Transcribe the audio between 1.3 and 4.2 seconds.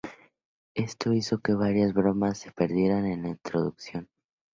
que varias bromas se perdieran en la traducción.